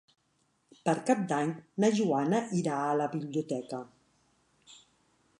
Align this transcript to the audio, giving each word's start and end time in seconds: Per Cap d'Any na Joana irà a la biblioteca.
Per 0.87 0.93
Cap 1.09 1.19
d'Any 1.31 1.51
na 1.83 1.89
Joana 1.99 2.39
irà 2.61 2.77
a 2.85 2.95
la 3.01 3.07
biblioteca. 3.17 3.83